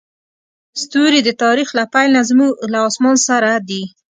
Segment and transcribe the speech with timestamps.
[0.81, 3.83] ستوري د تاریخ له پیل نه زموږ له اسمان سره دي.